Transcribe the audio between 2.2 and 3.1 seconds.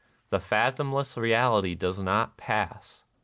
pass.